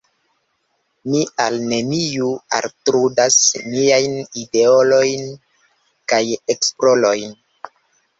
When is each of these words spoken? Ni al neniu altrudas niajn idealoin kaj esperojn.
Ni 1.15 1.19
al 1.43 1.57
neniu 1.73 2.29
altrudas 2.59 3.37
niajn 3.73 4.15
idealoin 4.45 5.29
kaj 6.13 6.23
esperojn. 6.55 7.37